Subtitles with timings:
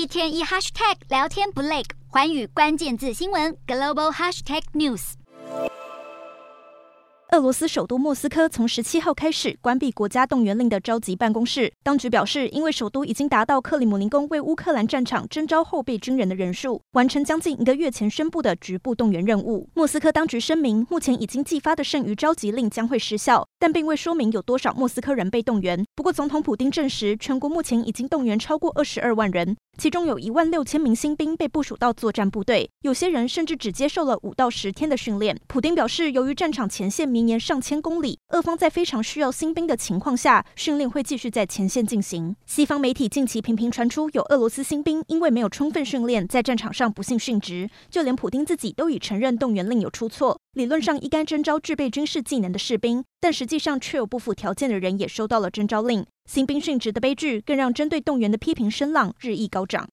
[0.00, 5.12] 一天一 hashtag 聊天不累，环宇关键字新闻 global hashtag news。
[7.32, 11.72] 俄罗斯首都莫斯科从十七号开始关闭国家动员令的召集办公室。
[11.84, 19.68] 当局表示，因为首都已经达到克里姆林宫为乌克兰战场征召后备军人的人数，完成将近一个月前宣布的局部动员任务。
[19.74, 25.84] 莫斯科当局声明，目前已经寄发的剩余召集令将会失效，但并未说明有多少莫斯科人被动员。
[25.94, 29.56] 不过，总统普丁证实，全国目前已经动员超过二十二万人。
[29.80, 35.34] 其中有一万六千名新兵被部署到作战部队，有些人甚至只接受了五到十天的训练。
[35.46, 42.36] 普丁表示，由于战场前线绵延上千公里，俄方在非常需要新兵的情况下，训练会继续在前线进行。
[42.44, 50.38] 西方媒体近期频频传出有俄罗斯新兵因为没有充分训练，在战场上不幸殉职，就连普丁自己都已承认动员令有出错。
[50.54, 56.04] 理论上应该征召具备军事技能的士兵，但实际上却有不符条件的人也收到了征召令。
[56.28, 59.88] 新兵殉职的悲剧，更让针对动员的批评声浪日益高涨。